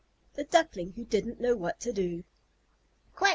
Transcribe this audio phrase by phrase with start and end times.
[0.33, 2.23] THE DUCKLING WHO DIDN'T KNOW WHAT TO DO
[3.13, 3.29] "Quack!